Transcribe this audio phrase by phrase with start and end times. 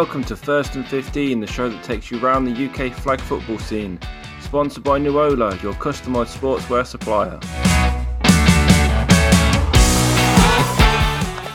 [0.00, 3.58] Welcome to First and 15, the show that takes you around the UK flag football
[3.58, 3.98] scene.
[4.42, 7.40] Sponsored by Nuola, your customised sportswear supplier.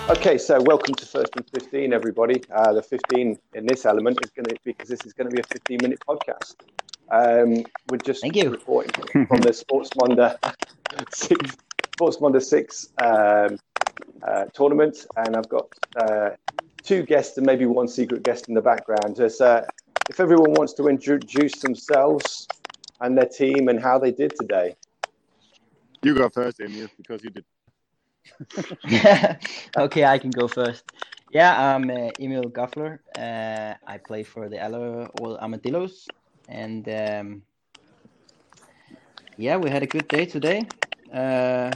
[0.10, 2.42] Okay, so welcome to First and 15, everybody.
[2.52, 5.36] Uh, the 15 in this element is going to, be because this is going to
[5.36, 6.56] be a 15 minute podcast.
[7.12, 8.50] Um, we're just Thank you.
[8.50, 10.34] reporting from the Sports Monday
[11.14, 11.58] six,
[11.94, 13.60] Sports Monday 6 um,
[14.24, 16.32] uh, tournament, and I've got uh,
[16.84, 19.20] two guests and maybe one secret guest in the background.
[19.20, 19.66] As, uh,
[20.10, 22.48] if everyone wants to introduce themselves
[23.02, 24.76] and their team and how they did today.
[26.02, 27.46] You go first, Emil, because you did.
[29.78, 30.84] okay, I can go first.
[31.32, 33.00] Yeah, I'm uh, Emil Goffler.
[33.16, 36.08] Uh, I play for the Aller Oil Armadillos,
[36.48, 37.44] and um,
[39.38, 40.68] yeah, we had a good day today.
[41.12, 41.72] Uh,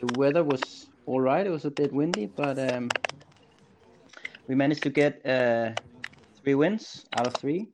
[0.00, 1.46] the weather was all right.
[1.46, 2.88] It was a bit windy, but um,
[4.48, 5.70] we managed to get uh,
[6.42, 7.66] three wins out of three,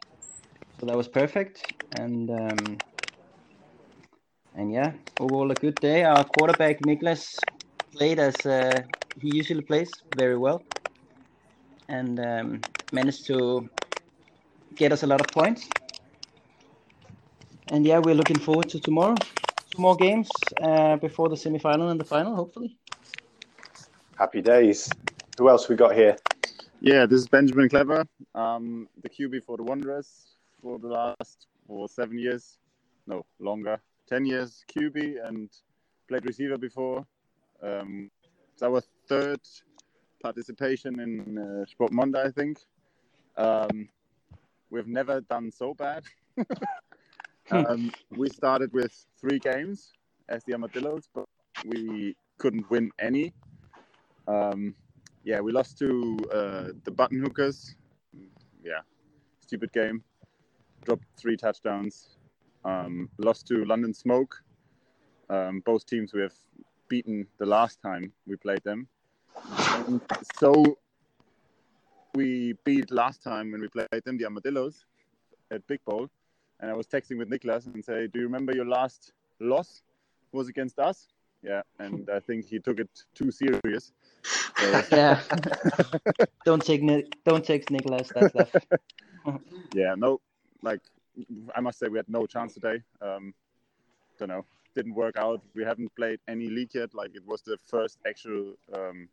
[0.79, 1.73] so that was perfect.
[1.93, 2.83] And um,
[4.55, 6.05] and yeah, overall a good day.
[6.05, 7.45] Our quarterback Niklas
[7.93, 8.83] played as uh,
[9.21, 10.63] he usually plays very well,
[11.89, 13.69] and um, managed to
[14.77, 15.69] get us a lot of points.
[17.69, 19.17] And yeah, we're looking forward to tomorrow.
[19.75, 20.29] Two more games
[20.63, 22.77] uh, before the semi-final and the final, hopefully.
[24.19, 24.89] Happy days.
[25.39, 26.17] Who else we got here?
[26.83, 31.87] Yeah, this is Benjamin Clever, um, the QB for the Wanderers for the last for
[31.91, 32.57] seven years,
[33.07, 33.79] no longer,
[34.09, 35.51] ten years QB, and
[36.09, 37.07] played receiver before.
[37.63, 38.11] Um,
[38.55, 39.41] it's our third
[40.23, 42.61] participation in uh, Sport Monday, I think.
[43.37, 43.91] Um,
[44.71, 46.05] we've never done so bad.
[47.51, 49.93] um, we started with three games
[50.31, 51.27] as the Armadillos, but
[51.67, 53.35] we couldn't win any.
[54.27, 54.75] Um,
[55.25, 57.75] yeah, we lost to uh, the Button Hookers.
[58.63, 58.81] Yeah,
[59.41, 60.03] stupid game.
[60.85, 62.17] Dropped three touchdowns.
[62.65, 64.43] Um, lost to London Smoke.
[65.29, 66.35] Um, both teams we have
[66.89, 68.89] beaten the last time we played them.
[69.87, 70.01] And
[70.39, 70.79] so
[72.15, 74.85] we beat last time when we played them, the Armadillos,
[75.51, 76.09] at Big Bowl.
[76.59, 79.83] And I was texting with Niklas and say, "Do you remember your last loss
[80.33, 81.09] was against us?"
[81.43, 83.93] Yeah, and I think he took it too serious.
[84.61, 85.21] So, Yeah.
[86.45, 88.51] don't take Ni- don't take Niklas that stuff.
[89.73, 90.21] yeah, no,
[90.63, 90.81] like
[91.55, 92.83] I must say, we had no chance today.
[93.01, 93.35] Um,
[94.19, 94.45] don't know,
[94.75, 95.41] didn't work out.
[95.55, 96.95] We haven't played any league yet.
[96.95, 99.09] Like it was the first actual, um,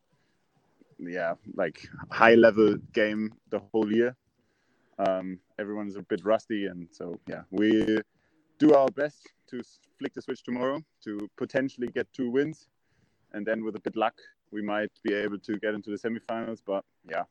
[1.00, 4.16] yeah, like high level game the whole year.
[5.00, 8.00] Um, everyone's a bit rusty, and so yeah, we
[8.60, 9.62] do our best to
[10.00, 12.68] flick the switch tomorrow to potentially get two wins,
[13.34, 14.16] and then with a bit luck,
[14.52, 16.62] we might be able to get into the semifinals.
[16.66, 17.24] But yeah,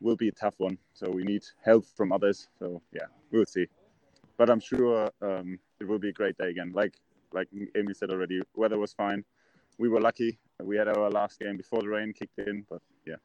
[0.00, 0.78] will be a tough one.
[0.92, 2.48] So we need help from others.
[2.58, 3.66] So yeah, we'll see.
[4.36, 6.72] But I'm sure um, it will be a great day again.
[6.74, 6.94] Like
[7.32, 9.24] like Emil said already, weather was fine.
[9.78, 10.38] We were lucky.
[10.62, 12.64] We had our last game before the rain kicked in.
[12.70, 13.16] But yeah,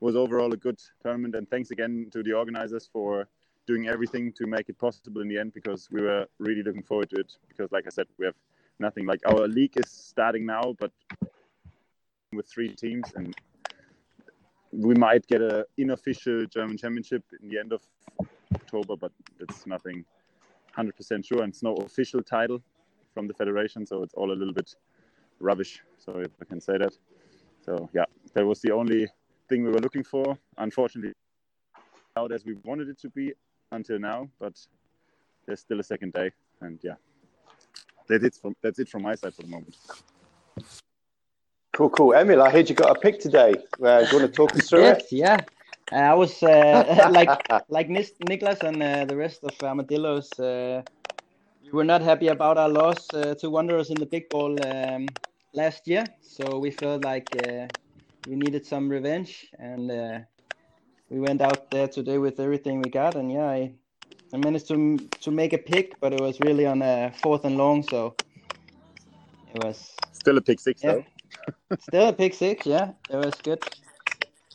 [0.00, 1.34] was overall a good tournament.
[1.34, 3.28] And thanks again to the organizers for
[3.66, 7.10] doing everything to make it possible in the end because we were really looking forward
[7.10, 7.32] to it.
[7.48, 8.34] Because like I said, we have
[8.78, 9.06] nothing.
[9.06, 10.90] Like our league is starting now, but
[12.32, 13.34] with three teams and
[14.72, 17.82] we might get a unofficial German championship in the end of
[18.54, 20.04] October, but it's nothing
[20.76, 21.42] 100% sure.
[21.42, 22.62] And it's no official title
[23.12, 24.74] from the federation, so it's all a little bit
[25.40, 25.82] rubbish.
[25.98, 26.96] So if I can say that.
[27.64, 28.04] So yeah,
[28.34, 29.08] that was the only
[29.48, 30.38] thing we were looking for.
[30.58, 31.12] Unfortunately,
[32.16, 33.32] out as we wanted it to be
[33.70, 34.54] until now, but
[35.46, 36.94] there's still a second day, and yeah,
[38.08, 39.76] that's it from that's it from my side for the moment.
[41.72, 42.14] Cool, cool.
[42.14, 43.58] Emil, I heard you got a pick today.
[43.84, 45.44] Uh, do you want to talk us through yes, yeah.
[45.92, 47.30] Uh, I was uh, like
[47.68, 50.38] like Nis- Niklas and uh, the rest of Armadillos.
[50.38, 50.82] Uh,
[51.62, 55.16] we were not happy about our loss uh, to Wanderers in the Big Bowl um,
[55.54, 57.68] last year, so we felt like uh,
[58.26, 60.18] we needed some revenge, and uh,
[61.10, 63.16] we went out there today with everything we got.
[63.16, 63.74] And yeah, I,
[64.34, 67.56] I managed to to make a pick, but it was really on a fourth and
[67.56, 68.16] long, so
[69.54, 70.92] it was Still a pick six Yeah.
[70.92, 71.04] though.
[71.78, 72.66] Still a pick six.
[72.66, 73.64] Yeah, it was good.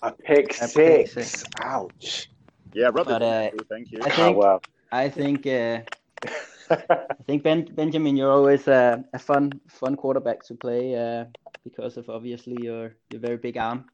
[0.01, 1.07] A pick A pick six.
[1.07, 1.43] six.
[1.61, 2.29] Ouch.
[2.73, 3.23] Yeah, rub But, it.
[3.23, 4.01] uh, Thank you.
[4.03, 4.61] I Oh, think wow.
[4.91, 5.81] I think uh,
[6.69, 11.25] I think ben, Benjamin, you're always a, a fun fun quarterback to play uh,
[11.63, 13.85] because of obviously your your very big arm.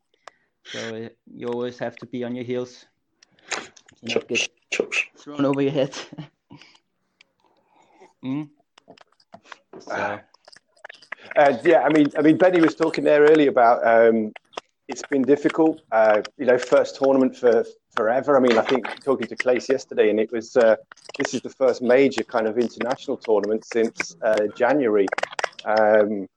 [0.63, 2.86] So uh, you always have to be on your heels.
[3.97, 4.47] to not get
[5.18, 5.95] thrown over your head.
[8.24, 8.50] mm.
[9.79, 10.19] So
[11.35, 14.33] Uh, yeah, I mean, I mean, Benny was talking there earlier about um,
[14.88, 15.81] it's been difficult.
[15.91, 17.65] Uh, you know, first tournament for
[17.95, 18.38] forever.
[18.38, 20.75] I mean, I think talking to Claes yesterday, and it was uh,
[21.18, 25.07] this is the first major kind of international tournament since uh, January.
[25.65, 26.27] Um,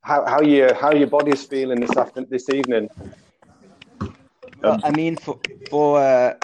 [0.00, 2.88] how how your how your body's feeling this after this evening?
[4.60, 5.38] Well, I mean, for
[5.70, 6.34] for uh,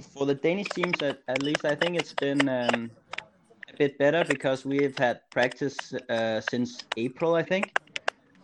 [0.00, 2.90] for the Danish teams, at, at least I think it's been um,
[3.78, 7.72] bit better because we've had practice uh, since April, I think.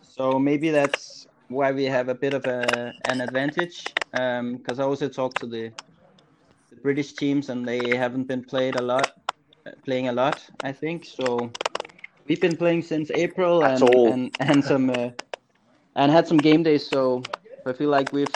[0.01, 3.83] So maybe that's why we have a bit of a, an advantage.
[4.11, 5.71] Because um, I also talked to the,
[6.69, 9.11] the British teams, and they haven't been played a lot,
[9.83, 10.41] playing a lot.
[10.63, 11.51] I think so.
[12.27, 15.09] We've been playing since April, and and, and some uh,
[15.95, 16.87] and had some game days.
[16.87, 17.21] So
[17.65, 18.33] I feel like we've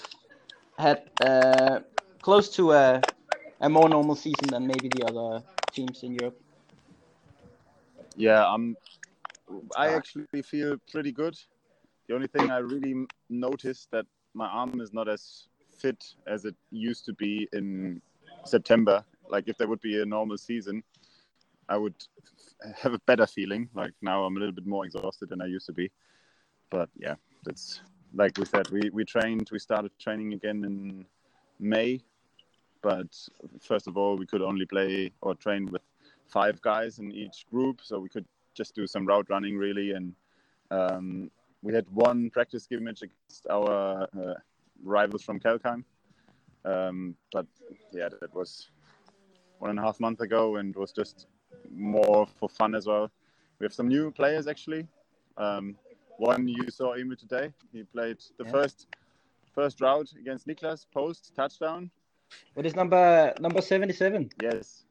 [0.78, 1.80] had uh,
[2.22, 3.02] close to a,
[3.62, 6.40] a more normal season than maybe the other teams in Europe.
[8.20, 8.76] Yeah, um,
[9.78, 11.40] I actually feel pretty good.
[12.10, 16.54] The only thing I really noticed that my arm is not as fit as it
[16.70, 18.02] used to be in
[18.44, 19.06] September.
[19.30, 20.84] Like if there would be a normal season,
[21.70, 21.96] I would
[22.76, 23.70] have a better feeling.
[23.74, 25.90] Like now I'm a little bit more exhausted than I used to be.
[26.70, 27.16] But yeah,
[27.46, 27.80] that's
[28.14, 31.06] like we said, we, we trained, we started training again in
[31.58, 32.02] May.
[32.82, 33.16] But
[33.62, 35.84] first of all, we could only play or train with
[36.30, 37.82] five guys in each group.
[37.84, 39.92] So we could just do some route running really.
[39.92, 40.14] And
[40.72, 41.32] um,
[41.62, 44.34] we had one practice scrimmage against our uh,
[44.84, 45.84] rivals from Kelkheim.
[46.66, 47.48] Um, but
[47.92, 48.70] yeah, that was
[49.60, 51.28] one and a half month ago and was just
[51.74, 53.12] more for fun as well.
[53.60, 54.88] We have some new players actually.
[55.38, 55.76] Um,
[56.18, 57.52] one you saw Emil today.
[57.72, 58.52] He played the yeah.
[58.52, 58.88] first
[59.54, 61.90] first route against Niklas post touchdown.
[62.54, 64.30] What is number number seventy seven?
[64.42, 64.86] Yes.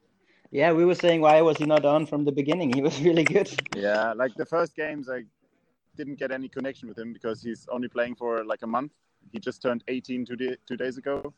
[0.51, 2.71] Yeah, we were saying why was he not on from the beginning?
[2.71, 3.51] He was really good.
[3.75, 5.25] Yeah, like the first games, I
[5.97, 8.93] didn't get any connection with him because he's only playing for like a month.
[9.33, 11.35] He just turned 18 two, day, two days ago.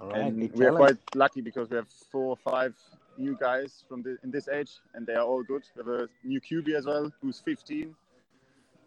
[0.00, 2.76] All right, and we are quite lucky because we have four or five
[3.16, 5.64] new guys from the, in this age, and they are all good.
[5.74, 7.92] We have a new QB as well, who's 15,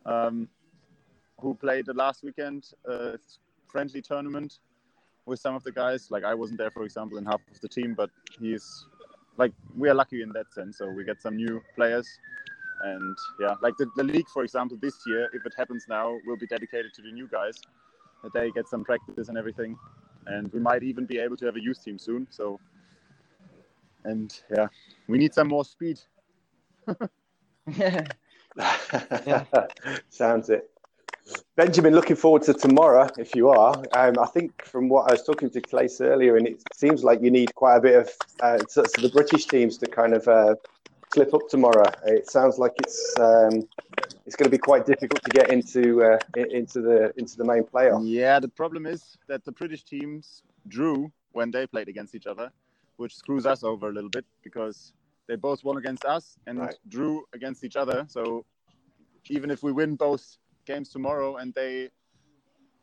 [0.05, 0.47] um,
[1.41, 3.17] who played the last weekend uh,
[3.67, 4.59] friendly tournament
[5.25, 6.09] with some of the guys.
[6.11, 8.09] Like I wasn't there, for example, in half of the team, but
[8.39, 8.85] he's
[9.37, 10.77] like we are lucky in that sense.
[10.77, 12.07] So we get some new players,
[12.83, 16.37] and yeah, like the, the league, for example, this year, if it happens now, will
[16.37, 17.59] be dedicated to the new guys.
[18.23, 19.75] That they get some practice and everything,
[20.27, 22.27] and we might even be able to have a youth team soon.
[22.29, 22.59] So,
[24.03, 24.67] and yeah,
[25.07, 25.99] we need some more speed.
[27.77, 28.05] yeah.
[30.09, 30.70] Sounds it.
[31.55, 33.75] Benjamin, looking forward to tomorrow if you are.
[33.93, 37.21] Um, I think from what I was talking to Claes earlier, and it seems like
[37.21, 38.09] you need quite a bit of
[38.39, 40.55] uh, so, so the British teams to kind of uh,
[41.13, 41.89] slip up tomorrow.
[42.05, 43.67] It sounds like it's um,
[44.25, 47.63] it's going to be quite difficult to get into uh, into the into the main
[47.63, 48.01] playoff.
[48.03, 52.51] Yeah, the problem is that the British teams drew when they played against each other,
[52.97, 54.93] which screws us over a little bit because
[55.27, 56.75] they both won against us and right.
[56.89, 58.05] drew against each other.
[58.09, 58.45] So
[59.29, 60.37] even if we win both
[60.71, 61.89] games tomorrow and they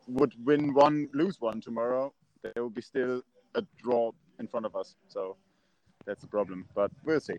[0.06, 2.12] would win one, lose one tomorrow,
[2.42, 3.22] there will be still
[3.54, 4.96] a draw in front of us.
[5.08, 5.36] So
[6.06, 6.66] that's the problem.
[6.74, 7.38] But we'll see.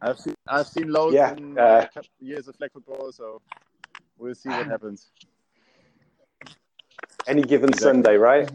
[0.00, 1.86] I've seen I've seen loads yeah, in uh,
[2.20, 3.40] years of flag football, so
[4.18, 5.10] we'll see what happens.
[7.26, 8.02] Any given exactly.
[8.02, 8.50] Sunday, right?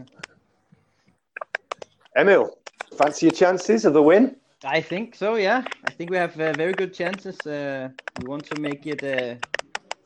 [2.16, 2.58] Emil,
[2.98, 4.36] fancy your chances of the win?
[4.64, 5.36] I think so.
[5.36, 7.38] Yeah, I think we have uh, very good chances.
[7.48, 9.36] Uh, we want to make it uh,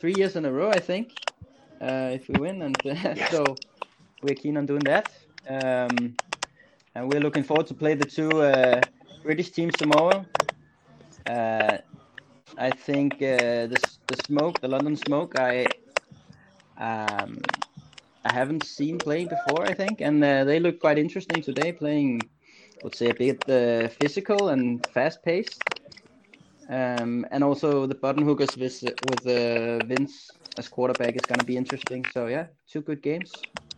[0.04, 0.70] three years in a row.
[0.70, 1.14] I think
[1.82, 3.56] uh, if we win, and uh, so
[4.22, 5.14] we're keen on doing that.
[5.48, 6.18] Um,
[6.94, 8.82] and we're looking forward to play the two uh,
[9.24, 10.26] British teams tomorrow.
[11.26, 15.68] I think the the smoke, the London smoke, I
[16.78, 17.38] um,
[18.26, 19.64] I haven't seen playing before.
[19.64, 22.20] I think, and they look quite interesting today, playing
[22.84, 25.64] would say a bit uh, physical and fast paced.
[26.74, 31.46] Um, and also the button hookers with with uh, Vince as quarterback is going to
[31.46, 32.04] be interesting.
[32.12, 33.32] So yeah, two good games.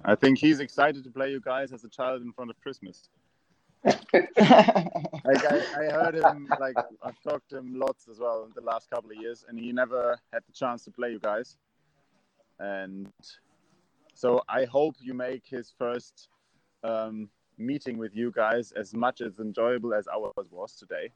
[0.06, 3.10] I think he's excited to play you guys as a child in front of Christmas.
[3.84, 8.62] like I, I, heard him like I've talked to him lots as well in the
[8.62, 11.58] last couple of years, and he never had the chance to play you guys.
[12.60, 13.12] And
[14.14, 16.30] so I hope you make his first
[16.84, 21.12] um, meeting with you guys as much as enjoyable as ours was today.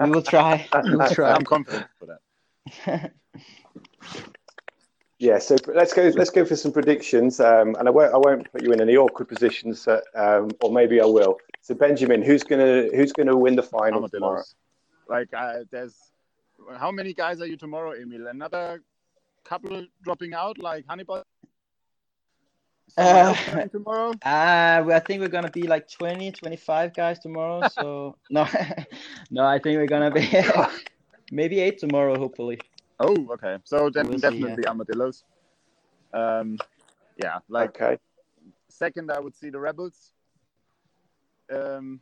[0.00, 0.68] We will try.
[0.82, 1.32] We will try.
[1.32, 3.12] I'm confident for that.
[5.18, 6.10] yeah, so let's go.
[6.14, 8.14] Let's go for some predictions, um, and I won't.
[8.14, 11.38] I won't put you in any awkward positions, uh, um, or maybe I will.
[11.60, 14.42] So Benjamin, who's gonna who's gonna win the final tomorrow?
[15.08, 16.12] Like, uh, there's
[16.76, 18.28] how many guys are you tomorrow, Emil?
[18.28, 18.82] Another
[19.44, 21.21] couple dropping out, like Hannibal someone
[22.96, 23.34] Uh,
[23.68, 24.12] tomorrow?
[24.24, 27.62] Uh, I think we're gonna be like 20, 25 guys tomorrow.
[27.68, 28.46] So no,
[29.30, 30.28] no, I think we're gonna be
[31.30, 32.58] maybe eight tomorrow, hopefully.
[33.00, 33.56] Oh, okay.
[33.64, 35.24] So then We'll see, definitely armadillos.
[36.12, 36.58] Um,
[37.16, 37.98] yeah, like okay.
[38.68, 40.12] second, I would see the rebels.
[41.52, 42.00] Um,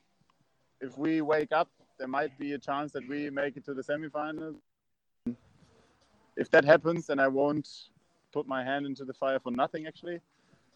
[0.81, 1.69] if we wake up,
[1.99, 4.57] there might be a chance that we make it to the semifinals.
[6.37, 7.69] If that happens, then I won't
[8.33, 10.21] put my hand into the fire for nothing, actually.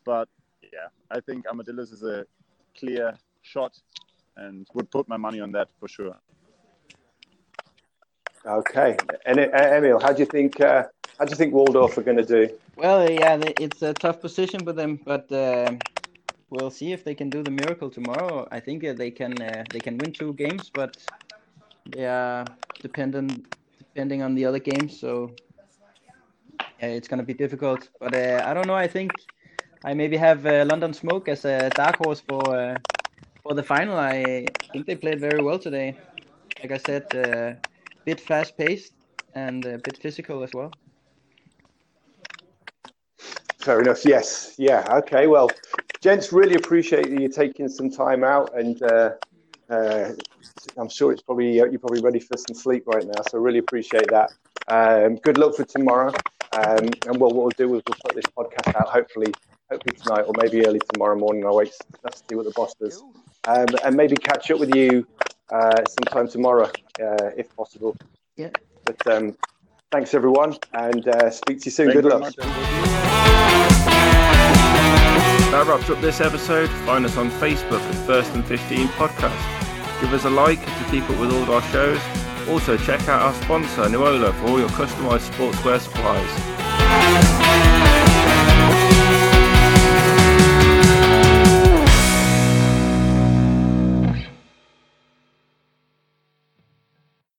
[0.05, 0.29] But
[0.63, 2.27] yeah, I think armadillos is a
[2.79, 3.79] clear shot,
[4.37, 6.17] and would put my money on that for sure.
[8.47, 8.97] Okay.
[9.25, 10.61] And uh, Emil, how do you think?
[10.61, 10.85] Uh,
[11.19, 12.49] how do you think Walldorf are going to do?
[12.77, 15.79] Well, yeah, it's a tough position for them, but um
[16.51, 18.47] we'll see if they can do the miracle tomorrow.
[18.51, 20.97] I think uh, they can uh, they can win two games, but
[21.91, 22.45] they are
[22.81, 23.47] dependent
[23.79, 24.99] depending on the other games.
[24.99, 25.31] So
[26.81, 27.89] yeah, it's gonna be difficult.
[28.01, 28.75] But uh, I don't know.
[28.75, 29.13] I think
[29.85, 32.79] I maybe have uh, London Smoke as a dark horse for uh,
[33.43, 33.99] for the final.
[33.99, 35.95] I think they played very well today.
[36.62, 37.53] Like I said, uh,
[38.07, 38.95] bit fast paced
[39.35, 40.73] and a bit physical as well.
[43.59, 44.05] Fair enough.
[44.07, 44.55] Yes.
[44.59, 44.87] Yeah.
[45.00, 45.26] Okay.
[45.26, 45.50] Well,
[46.00, 49.11] gents, really appreciate you taking some time out, and uh,
[49.69, 50.12] uh,
[50.79, 53.23] I'm sure it's probably uh, you're probably ready for some sleep right now.
[53.29, 54.33] So really appreciate that.
[54.69, 56.12] Um, good luck for tomorrow.
[56.53, 59.33] Um, and well, what we'll do is we'll put this podcast out hopefully,
[59.71, 61.44] hopefully tonight or maybe early tomorrow morning.
[61.44, 63.02] I'll wait to see what the boss does,
[63.49, 65.06] um, and maybe catch up with you
[65.50, 67.97] uh, sometime tomorrow uh, if possible.
[68.37, 68.50] Yeah.
[68.85, 69.37] But um,
[69.90, 71.87] thanks everyone, and uh, speak to you soon.
[71.87, 72.21] Thank good you luck.
[72.21, 72.37] much.
[75.50, 76.68] That wraps up this episode.
[76.85, 80.00] Find us on Facebook at First and 15 Podcast.
[80.00, 82.00] Give us a like to keep up with all of our shows.
[82.49, 87.74] Also, check out our sponsor, Nuola, for all your customized sportswear supplies.